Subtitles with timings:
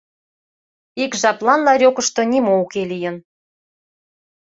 [1.03, 3.17] Ик жаплан ларёкышто нимо уке лийын.